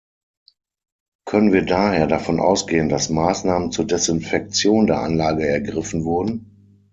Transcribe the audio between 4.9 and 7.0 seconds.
Anlage ergriffen wurden?